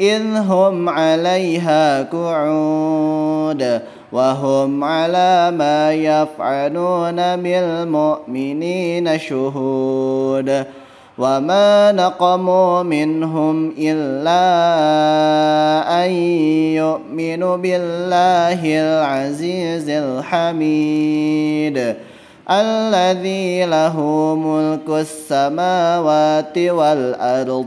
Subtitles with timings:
[0.00, 3.80] إذ هم عليها قعود
[4.12, 10.64] وهم على ما يفعلون بالمؤمنين شهود
[11.18, 14.44] وما نقموا منهم إلا
[16.04, 16.10] أن
[16.74, 21.76] يؤمنوا بالله العزيز الحميد
[22.50, 24.00] الذي له
[24.34, 27.66] ملك السماوات والأرض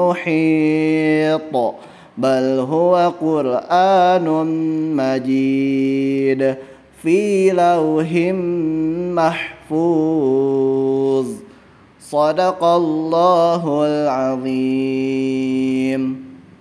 [0.00, 1.54] محيط
[2.18, 4.26] بل هو قرآن
[4.96, 6.54] مجيد
[7.02, 8.10] في لوح
[9.70, 11.28] محفوظ.
[12.00, 15.20] صدق الله العظيم.